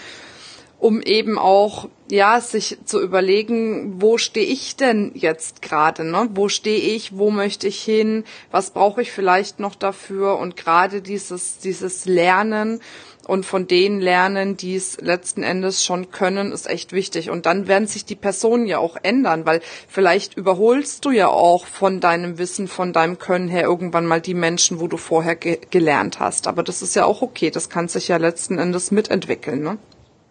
[0.79, 6.29] um eben auch ja sich zu überlegen, wo stehe ich denn jetzt gerade, ne?
[6.35, 11.03] Wo stehe ich, wo möchte ich hin, was brauche ich vielleicht noch dafür und gerade
[11.03, 12.81] dieses dieses Lernen
[13.27, 17.29] und von denen lernen, die es letzten Endes schon können, ist echt wichtig.
[17.29, 21.67] Und dann werden sich die Personen ja auch ändern, weil vielleicht überholst du ja auch
[21.67, 25.59] von deinem Wissen, von deinem Können her irgendwann mal die Menschen, wo du vorher ge
[25.71, 26.47] gelernt hast.
[26.47, 27.51] Aber das ist ja auch okay.
[27.51, 29.79] Das kann sich ja letzten Endes mitentwickeln, ne?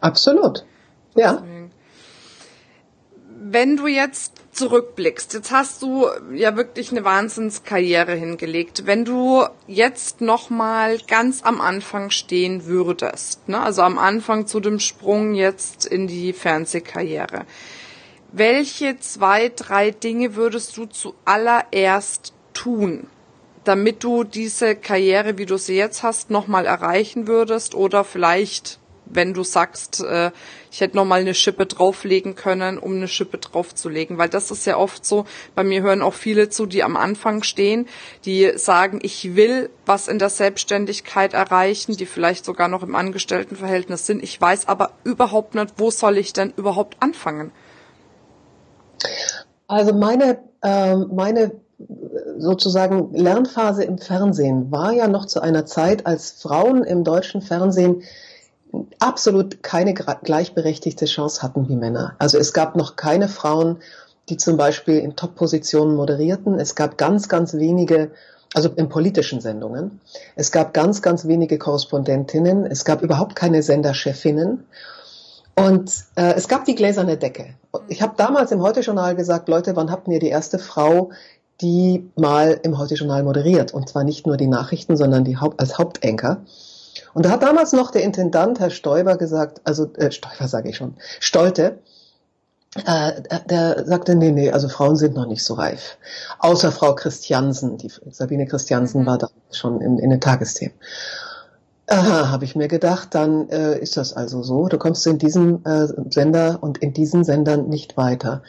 [0.06, 0.66] Absolut.
[1.16, 1.44] Ja.
[3.28, 8.84] Wenn du jetzt zurückblickst, jetzt hast du ja wirklich eine Wahnsinnskarriere hingelegt.
[8.86, 14.80] Wenn du jetzt nochmal ganz am Anfang stehen würdest, ne, also am Anfang zu dem
[14.80, 17.46] Sprung jetzt in die Fernsehkarriere,
[18.32, 23.08] welche zwei, drei Dinge würdest du zuallererst tun,
[23.64, 29.34] damit du diese Karriere, wie du sie jetzt hast, nochmal erreichen würdest oder vielleicht wenn
[29.34, 30.32] du sagst, äh,
[30.72, 34.66] ich hätte noch mal eine Schippe drauflegen können, um eine Schippe draufzulegen, weil das ist
[34.66, 35.26] ja oft so.
[35.56, 37.88] Bei mir hören auch viele zu, die am Anfang stehen,
[38.26, 44.06] die sagen, ich will was in der Selbstständigkeit erreichen, die vielleicht sogar noch im Angestelltenverhältnis
[44.06, 44.24] sind.
[44.24, 47.52] Ich weiß aber überhaupt nicht, wo soll ich denn überhaupt anfangen?
[49.68, 51.52] Also meine äh, meine
[52.38, 58.04] sozusagen Lernphase im Fernsehen war ja noch zu einer Zeit, als Frauen im deutschen Fernsehen
[59.00, 62.16] absolut keine gleichberechtigte Chance hatten wie Männer.
[62.20, 63.78] Also es gab noch keine Frauen,
[64.30, 66.60] die zum Beispiel in Top-Positionen moderierten.
[66.60, 68.12] Es gab ganz, ganz wenige,
[68.54, 70.00] also in politischen Sendungen.
[70.36, 72.66] Es gab ganz, ganz wenige Korrespondentinnen.
[72.66, 74.66] Es gab überhaupt keine Senderchefinnen.
[75.56, 77.56] Und äh, es gab die gläserne Decke.
[77.88, 81.12] Ich habe damals im Heute-Journal gesagt, Leute, wann habt ihr die erste Frau
[81.62, 83.74] die mal im Heute-Journal moderiert.
[83.74, 86.42] Und zwar nicht nur die Nachrichten, sondern die Haupt als Hauptanker.
[87.16, 90.76] Und da hat damals noch der Intendant, Herr Stoiber, gesagt, also äh, Stoiber sage ich
[90.76, 91.80] schon, Stolte,
[92.86, 95.98] äh, der sagte, nee, nee, also Frauen sind noch nicht so reif.
[96.40, 99.06] Außer Frau Christiansen, die Sabine Christiansen mhm.
[99.06, 100.76] war da schon in, in den Tagesthemen.
[101.88, 104.68] Aha, habe ich mir gedacht, dann äh, ist das also so.
[104.68, 108.44] Du kommst in diesem äh, Sender und in diesen Sendern nicht weiter.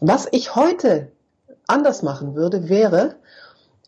[0.00, 1.12] Was ich heute
[1.66, 3.16] anders machen würde, wäre,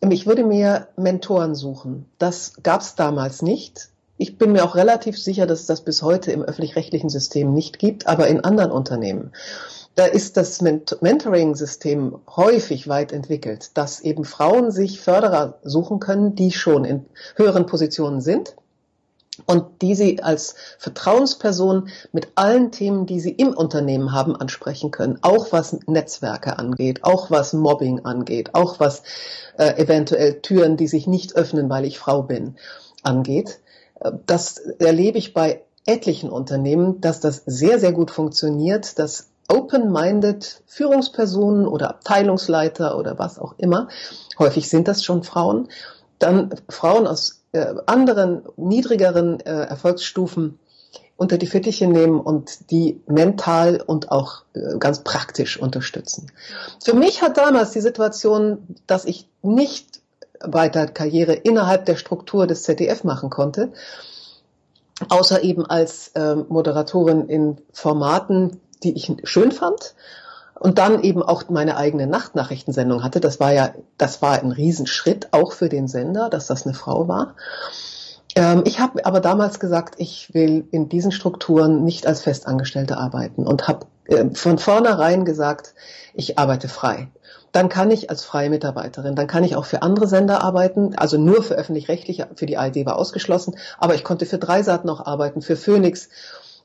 [0.01, 2.05] ich würde mir Mentoren suchen.
[2.19, 3.89] Das gab es damals nicht.
[4.21, 7.79] Ich bin mir auch relativ sicher, dass es das bis heute im öffentlich-rechtlichen System nicht
[7.79, 9.31] gibt, aber in anderen Unternehmen.
[9.95, 16.51] Da ist das Mentoring-System häufig weit entwickelt, dass eben Frauen sich Förderer suchen können, die
[16.51, 17.05] schon in
[17.37, 18.57] höheren Positionen sind
[19.45, 25.19] und die sie als Vertrauensperson mit allen Themen, die sie im Unternehmen haben, ansprechen können.
[25.21, 29.03] Auch was Netzwerke angeht, auch was Mobbing angeht, auch was
[29.57, 32.57] äh, eventuell Türen, die sich nicht öffnen, weil ich Frau bin,
[33.01, 33.59] angeht.
[34.25, 41.67] Das erlebe ich bei etlichen Unternehmen, dass das sehr, sehr gut funktioniert, dass open-minded Führungspersonen
[41.67, 43.87] oder Abteilungsleiter oder was auch immer,
[44.37, 45.69] häufig sind das schon Frauen,
[46.19, 50.59] dann Frauen aus äh, anderen niedrigeren äh, Erfolgsstufen
[51.17, 56.31] unter die Fittiche nehmen und die mental und auch äh, ganz praktisch unterstützen.
[56.81, 59.88] Für mich hat damals die Situation, dass ich nicht
[60.41, 63.71] weiter Karriere innerhalb der Struktur des ZDF machen konnte,
[65.09, 69.95] außer eben als äh, Moderatorin in Formaten, die ich schön fand
[70.59, 73.19] und dann eben auch meine eigene Nachtnachrichtensendung hatte.
[73.19, 77.07] Das war ja, das war ein Riesenschritt auch für den Sender, dass das eine Frau
[77.07, 77.35] war.
[78.35, 83.47] Ähm, ich habe aber damals gesagt, ich will in diesen Strukturen nicht als Festangestellte arbeiten
[83.47, 85.73] und habe äh, von vornherein gesagt,
[86.13, 87.07] ich arbeite frei.
[87.51, 91.17] Dann kann ich als freie Mitarbeiterin, dann kann ich auch für andere Sender arbeiten, also
[91.17, 95.41] nur für öffentlich-rechtliche, für die ARD war ausgeschlossen, aber ich konnte für Dreisat noch arbeiten,
[95.41, 96.09] für Phoenix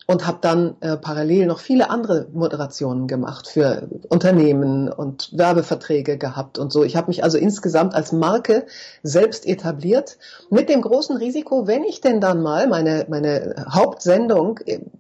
[0.07, 6.59] und habe dann äh, parallel noch viele andere Moderationen gemacht für Unternehmen und Werbeverträge gehabt
[6.59, 6.85] und so.
[6.85, 8.67] Ich habe mich also insgesamt als Marke
[9.03, 10.19] selbst etabliert
[10.51, 14.59] mit dem großen Risiko, wenn ich denn dann mal meine, meine Hauptsendung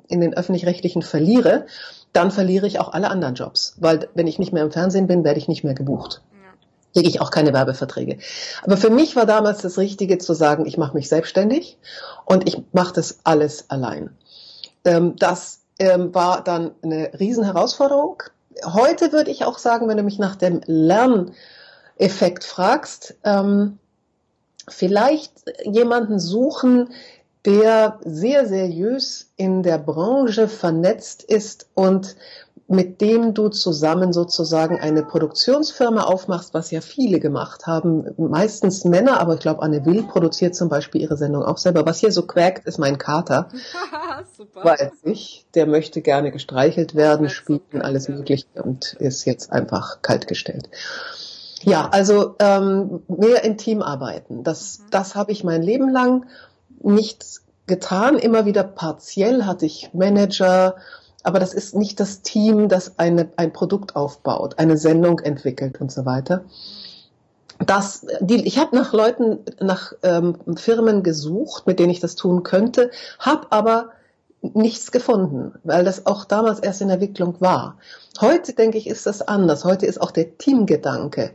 [0.08, 1.66] in den öffentlich-rechtlichen verliere,
[2.14, 5.24] dann verliere ich auch alle anderen Jobs, weil wenn ich nicht mehr im Fernsehen bin,
[5.24, 6.22] werde ich nicht mehr gebucht
[6.94, 8.18] kriege ich auch keine Werbeverträge.
[8.62, 11.76] Aber für mich war damals das Richtige zu sagen, ich mache mich selbstständig
[12.24, 14.10] und ich mache das alles allein.
[14.84, 18.22] Ähm, das ähm, war dann eine Riesenherausforderung.
[18.64, 23.78] Heute würde ich auch sagen, wenn du mich nach dem Lerneffekt fragst, ähm,
[24.68, 25.32] vielleicht
[25.64, 26.90] jemanden suchen,
[27.46, 32.16] der sehr seriös in der Branche vernetzt ist und
[32.66, 39.20] mit dem du zusammen sozusagen eine Produktionsfirma aufmachst, was ja viele gemacht haben, meistens Männer,
[39.20, 41.84] aber ich glaube, Anne Will produziert zum Beispiel ihre Sendung auch selber.
[41.84, 43.48] Was hier so quäkt, ist mein Kater.
[44.36, 44.64] Super.
[44.64, 50.70] Weiß ich, der möchte gerne gestreichelt werden, spielen, alles Mögliche und ist jetzt einfach kaltgestellt.
[51.62, 54.42] Ja, also ähm, mehr intim arbeiten.
[54.42, 54.84] Das, mhm.
[54.90, 56.26] das habe ich mein Leben lang
[56.84, 57.24] nicht
[57.66, 58.16] getan.
[58.16, 60.76] Immer wieder partiell hatte ich Manager,
[61.22, 65.90] aber das ist nicht das Team, das eine, ein Produkt aufbaut, eine Sendung entwickelt und
[65.90, 66.44] so weiter.
[67.58, 72.42] Das, die, ich habe nach Leuten, nach ähm, Firmen gesucht, mit denen ich das tun
[72.42, 73.90] könnte, habe aber
[74.42, 77.78] nichts gefunden, weil das auch damals erst in Entwicklung war.
[78.20, 79.64] Heute denke ich, ist das anders.
[79.64, 81.30] Heute ist auch der Teamgedanke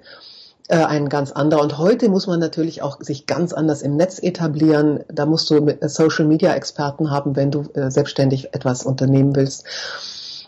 [0.75, 1.62] ein ganz anderer.
[1.62, 5.03] Und heute muss man natürlich auch sich ganz anders im Netz etablieren.
[5.08, 9.65] Da musst du mit Social Media Experten haben, wenn du äh, selbstständig etwas unternehmen willst.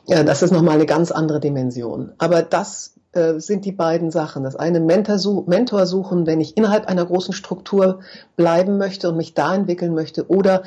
[0.07, 2.11] Das ist nochmal eine ganz andere Dimension.
[2.17, 4.43] Aber das äh, sind die beiden Sachen.
[4.43, 7.99] Das eine Mentor suchen, wenn ich innerhalb einer großen Struktur
[8.35, 10.63] bleiben möchte und mich da entwickeln möchte oder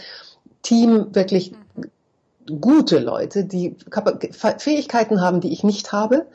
[0.62, 1.54] Team wirklich
[2.60, 3.76] gute Leute, die
[4.58, 6.26] Fähigkeiten haben, die ich nicht habe,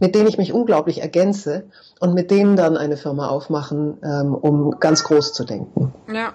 [0.00, 1.64] mit denen ich mich unglaublich ergänze
[2.00, 5.92] und mit denen dann eine Firma aufmachen, ähm, um ganz groß zu denken.
[6.12, 6.32] Ja,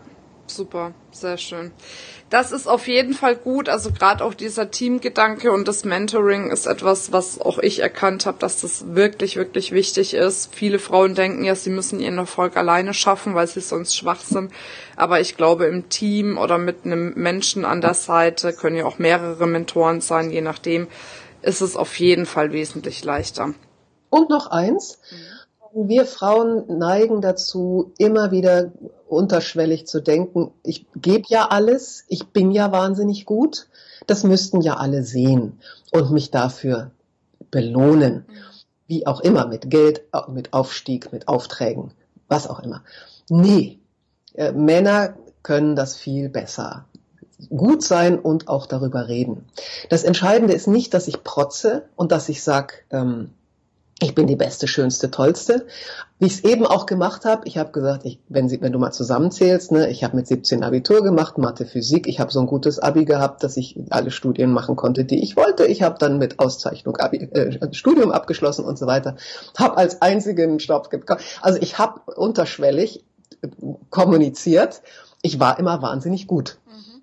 [0.55, 1.71] super, sehr schön.
[2.29, 3.67] Das ist auf jeden Fall gut.
[3.67, 8.39] Also gerade auch dieser Teamgedanke und das Mentoring ist etwas, was auch ich erkannt habe,
[8.39, 10.55] dass das wirklich, wirklich wichtig ist.
[10.55, 14.53] Viele Frauen denken ja, sie müssen ihren Erfolg alleine schaffen, weil sie sonst schwach sind.
[14.95, 18.97] Aber ich glaube, im Team oder mit einem Menschen an der Seite können ja auch
[18.97, 20.87] mehrere Mentoren sein, je nachdem,
[21.41, 23.53] ist es auf jeden Fall wesentlich leichter.
[24.09, 24.99] Und noch eins.
[25.11, 25.41] Mhm.
[25.73, 28.71] Wir Frauen neigen dazu, immer wieder
[29.12, 33.67] unterschwellig zu denken, ich gebe ja alles, ich bin ja wahnsinnig gut,
[34.08, 35.60] das müssten ja alle sehen
[35.91, 36.91] und mich dafür
[37.50, 38.26] belohnen.
[38.88, 41.93] wie auch immer, mit Geld, mit Aufstieg, mit Aufträgen,
[42.28, 42.84] was auch immer.
[43.30, 43.80] Nee,
[44.34, 46.86] äh, Männer können das viel besser
[47.50, 49.45] gut sein und auch darüber reden.
[49.89, 53.32] Das Entscheidende ist nicht, dass ich protze und dass ich sag, ähm,
[54.01, 55.67] ich bin die beste, schönste, tollste.
[56.17, 58.79] Wie ich es eben auch gemacht habe, ich habe gesagt, ich, wenn, Sie, wenn du
[58.79, 62.47] mal zusammenzählst, ne, ich habe mit 17 Abitur gemacht, Mathe, Physik, ich habe so ein
[62.47, 65.65] gutes Abi gehabt, dass ich alle Studien machen konnte, die ich wollte.
[65.65, 69.17] Ich habe dann mit Auszeichnung Abi, äh, Studium abgeschlossen und so weiter.
[69.57, 71.21] Habe als einzigen Stopp bekommen.
[71.41, 73.03] Also ich habe unterschwellig
[73.41, 73.49] äh,
[73.91, 74.81] kommuniziert.
[75.21, 77.01] Ich war immer wahnsinnig gut mhm.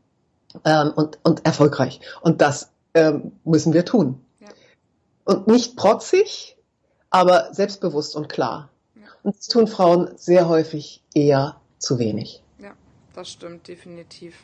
[0.65, 2.01] ähm, und, und erfolgreich.
[2.23, 4.21] Und das ähm, müssen wir tun.
[4.41, 4.49] Ja.
[5.25, 6.58] Und nicht protzig,
[7.11, 8.69] aber selbstbewusst und klar.
[8.97, 9.09] Ja.
[9.23, 12.43] Und das tun Frauen sehr häufig eher zu wenig.
[12.59, 12.73] Ja,
[13.15, 14.35] das stimmt definitiv.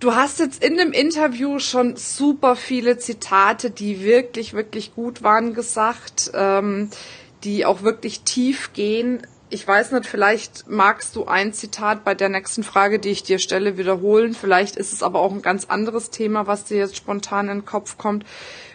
[0.00, 5.54] Du hast jetzt in dem Interview schon super viele Zitate, die wirklich, wirklich gut waren,
[5.54, 6.90] gesagt, ähm,
[7.44, 9.26] die auch wirklich tief gehen.
[9.50, 13.38] Ich weiß nicht, vielleicht magst du ein Zitat bei der nächsten Frage, die ich dir
[13.38, 14.34] stelle, wiederholen.
[14.34, 17.64] Vielleicht ist es aber auch ein ganz anderes Thema, was dir jetzt spontan in den
[17.64, 18.24] Kopf kommt.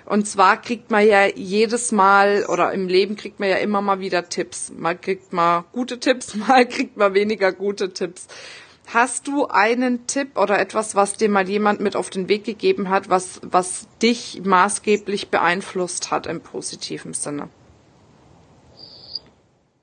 [0.06, 4.00] Und zwar kriegt man ja jedes Mal oder im Leben kriegt man ja immer mal
[4.00, 4.72] wieder Tipps.
[4.76, 8.28] Mal kriegt man gute Tipps, mal kriegt man weniger gute Tipps.
[8.88, 12.90] Hast du einen Tipp oder etwas, was dir mal jemand mit auf den Weg gegeben
[12.90, 17.50] hat, was, was dich maßgeblich beeinflusst hat im positiven Sinne?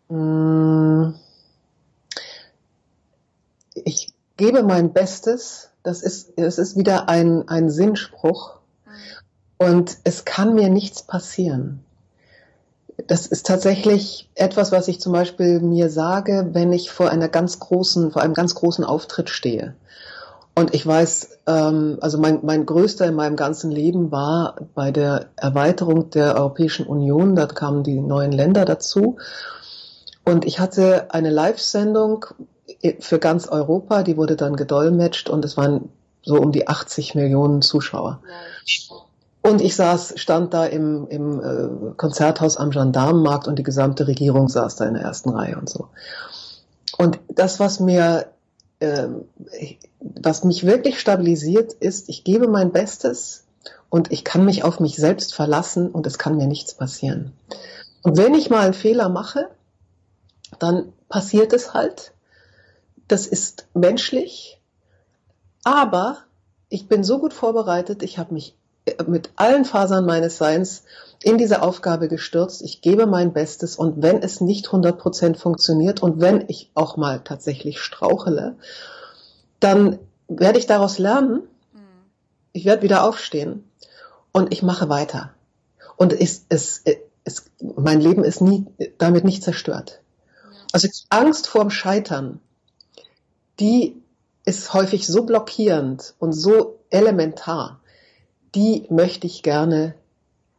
[0.09, 1.15] Mm.
[3.75, 5.71] Ich gebe mein Bestes.
[5.83, 8.57] Das ist, das ist wieder ein, ein Sinnspruch.
[9.59, 11.85] Und es kann mir nichts passieren.
[13.07, 17.59] Das ist tatsächlich etwas, was ich zum Beispiel mir sage, wenn ich vor einer ganz
[17.59, 19.75] großen, vor einem ganz großen Auftritt stehe.
[20.55, 25.27] Und ich weiß, ähm, also mein, mein größter in meinem ganzen Leben war bei der
[25.37, 29.19] Erweiterung der Europäischen Union, da kamen die neuen Länder dazu.
[30.27, 32.27] Und ich hatte eine Live-Sendung
[32.99, 35.89] für ganz Europa, die wurde dann gedolmetscht und es waren
[36.23, 38.21] so um die 80 Millionen Zuschauer.
[39.41, 44.49] Und ich saß, stand da im, im äh, Konzerthaus am Gendarmenmarkt und die gesamte Regierung
[44.49, 45.91] saß da in der ersten Reihe und so.
[46.99, 48.27] Und das, was mir,
[48.81, 49.07] äh,
[50.01, 53.45] was mich wirklich stabilisiert, ist, ich gebe mein Bestes
[53.89, 57.33] und ich kann mich auf mich selbst verlassen und es kann mir nichts passieren.
[58.03, 59.49] Und wenn ich mal einen Fehler mache,
[60.59, 62.13] dann passiert es halt.
[63.09, 64.61] Das ist menschlich,
[65.63, 66.19] aber
[66.69, 68.57] ich bin so gut vorbereitet, ich habe mich
[69.07, 70.85] mit allen Fasern meines Seins
[71.23, 72.63] in diese Aufgabe gestürzt.
[72.63, 76.97] Ich gebe mein Bestes und wenn es nicht 100 Prozent funktioniert und wenn ich auch
[76.97, 78.57] mal tatsächlich strauchele,
[79.61, 81.43] dann werde ich daraus lernen.
[82.53, 83.65] Ich werde wieder aufstehen
[84.33, 85.31] und ich mache weiter.
[85.97, 86.83] Und es, es,
[87.25, 88.67] es, mein Leben ist nie,
[88.99, 90.01] damit nicht zerstört.
[90.73, 92.41] Also Angst vorm Scheitern,
[93.61, 93.97] die
[94.45, 97.81] ist häufig so blockierend und so elementar,
[98.55, 99.95] die möchte ich gerne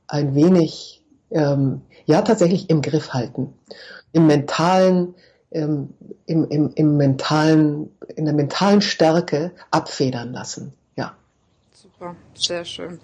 [0.07, 3.53] ein wenig, ähm, ja, tatsächlich im Griff halten.
[4.13, 5.15] Im mentalen,
[5.51, 5.93] ähm,
[6.25, 10.73] im, im, im mentalen, in der mentalen Stärke abfedern lassen.
[10.95, 11.15] Ja.
[11.71, 12.99] Super, sehr schön.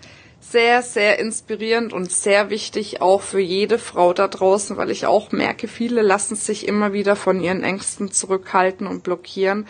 [0.50, 5.32] Sehr, sehr inspirierend und sehr wichtig auch für jede Frau da draußen, weil ich auch
[5.32, 9.66] merke, viele lassen sich immer wieder von ihren Ängsten zurückhalten und blockieren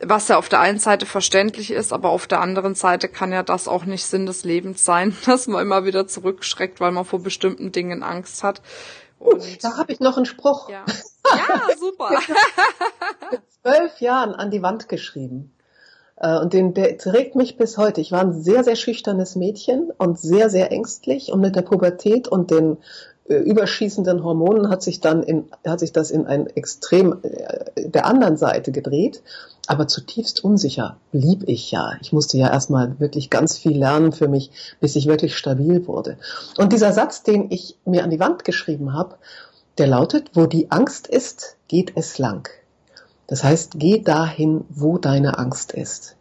[0.00, 3.42] was ja auf der einen Seite verständlich ist, aber auf der anderen Seite kann ja
[3.42, 7.20] das auch nicht Sinn des Lebens sein, dass man immer wieder zurückschreckt, weil man vor
[7.20, 8.62] bestimmten Dingen Angst hat.
[9.18, 10.68] Und uh, da habe ich noch einen Spruch.
[10.68, 10.84] Ja,
[11.24, 12.10] ja super.
[13.30, 15.55] Mit zwölf Jahren an die Wand geschrieben.
[16.16, 18.00] Äh, und den, der trägt mich bis heute.
[18.00, 22.28] Ich war ein sehr, sehr schüchternes Mädchen und sehr, sehr ängstlich und mit der Pubertät
[22.28, 22.78] und den
[23.28, 28.06] äh, überschießenden Hormonen hat sich dann in, hat sich das in ein Extrem äh, der
[28.06, 29.22] anderen Seite gedreht.
[29.68, 31.94] Aber zutiefst unsicher blieb ich ja.
[32.00, 36.18] Ich musste ja erstmal wirklich ganz viel lernen für mich, bis ich wirklich stabil wurde.
[36.56, 39.16] Und dieser Satz, den ich mir an die Wand geschrieben habe,
[39.78, 42.48] der lautet, wo die Angst ist, geht es lang.
[43.26, 46.16] Das heißt, geh dahin, wo deine Angst ist.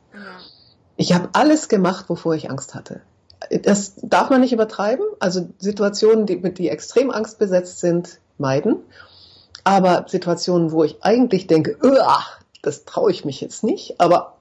[0.98, 3.02] Ich habe alles gemacht, wovor ich Angst hatte
[3.50, 5.06] das darf man nicht übertreiben.
[5.20, 8.78] Also Situationen, die, die extrem angstbesetzt sind, meiden.
[9.64, 11.78] Aber Situationen, wo ich eigentlich denke,
[12.62, 14.36] das traue ich mich jetzt nicht, aber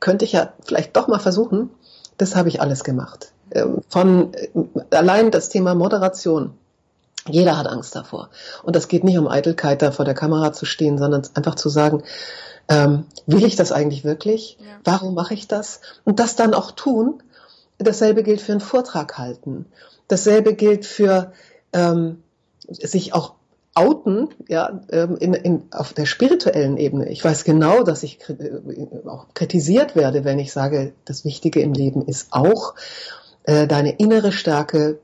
[0.00, 1.70] könnte ich ja vielleicht doch mal versuchen,
[2.16, 3.32] das habe ich alles gemacht.
[3.50, 4.48] Ähm, von äh,
[4.90, 6.54] allein das Thema Moderation.
[7.30, 8.30] Jeder hat Angst davor.
[8.62, 11.68] Und das geht nicht um Eitelkeit, da vor der Kamera zu stehen, sondern einfach zu
[11.68, 12.02] sagen,
[12.68, 14.58] ähm, will ich das eigentlich wirklich?
[14.60, 14.66] Ja.
[14.84, 15.80] Warum mache ich das?
[16.04, 17.22] Und das dann auch tun,
[17.78, 19.66] Dasselbe gilt für einen Vortrag halten.
[20.08, 21.32] Dasselbe gilt für
[21.72, 22.22] ähm,
[22.68, 23.34] sich auch
[23.74, 27.08] outen, ja, ähm, in, in, auf der spirituellen Ebene.
[27.08, 31.72] Ich weiß genau, dass ich äh, auch kritisiert werde, wenn ich sage, das Wichtige im
[31.72, 32.74] Leben ist auch,
[33.44, 34.98] äh, deine innere Stärke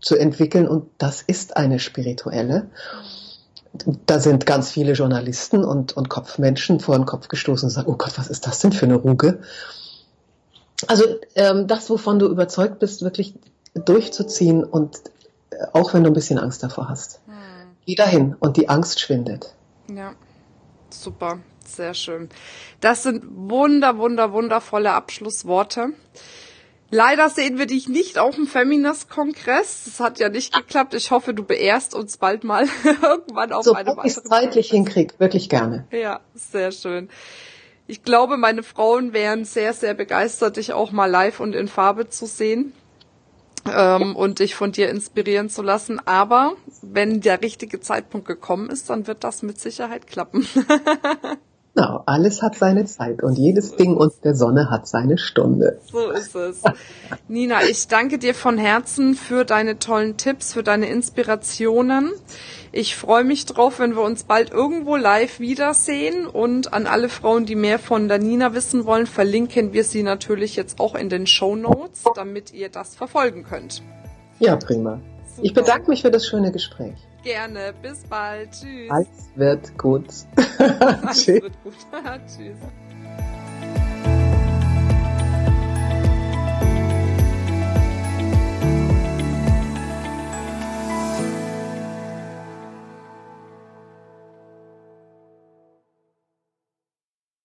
[0.00, 2.70] zu entwickeln und das ist eine spirituelle.
[4.06, 7.96] Da sind ganz viele Journalisten und, und Kopfmenschen vor den Kopf gestoßen und sagen, oh
[7.96, 9.40] Gott, was ist das denn für eine Ruge?
[10.86, 13.34] Also ähm, das, wovon du überzeugt bist, wirklich
[13.74, 14.98] durchzuziehen und
[15.50, 17.20] äh, auch wenn du ein bisschen Angst davor hast.
[17.26, 17.34] Hm.
[17.86, 19.54] Geh dahin und die Angst schwindet.
[19.94, 20.14] Ja,
[20.90, 22.28] super, sehr schön.
[22.80, 25.90] Das sind wunder, wunder, wundervolle Abschlussworte.
[26.90, 29.84] Leider sehen wir dich nicht auf dem Feminist-Kongress.
[29.84, 30.94] Das hat ja nicht geklappt.
[30.94, 32.66] Ich hoffe, du beehrst uns bald mal
[33.02, 34.10] irgendwann auf so, einem anderen.
[34.10, 35.86] So zeitlich hinkrieg, wirklich gerne.
[35.92, 37.08] Ja, sehr schön.
[37.86, 42.08] Ich glaube, meine Frauen wären sehr, sehr begeistert, dich auch mal live und in Farbe
[42.08, 42.72] zu sehen
[43.72, 46.00] ähm, und dich von dir inspirieren zu lassen.
[46.06, 50.46] Aber wenn der richtige Zeitpunkt gekommen ist, dann wird das mit Sicherheit klappen.
[51.74, 55.78] Genau, alles hat seine Zeit und jedes Ding unter der Sonne hat seine Stunde.
[55.90, 56.62] So ist es.
[57.28, 62.10] Nina, ich danke dir von Herzen für deine tollen Tipps, für deine Inspirationen.
[62.72, 67.46] Ich freue mich drauf, wenn wir uns bald irgendwo live wiedersehen und an alle Frauen,
[67.46, 71.28] die mehr von der Nina wissen wollen, verlinken wir sie natürlich jetzt auch in den
[71.28, 73.82] Show Notes, damit ihr das verfolgen könnt.
[74.40, 75.00] Ja, prima.
[75.28, 75.46] Super.
[75.46, 76.96] Ich bedanke mich für das schöne Gespräch.
[77.22, 77.74] Gerne.
[77.82, 78.50] Bis bald.
[78.52, 78.90] Tschüss.
[78.90, 80.06] Alles wird gut.
[80.58, 81.74] Alles wird gut.
[82.26, 82.56] Tschüss.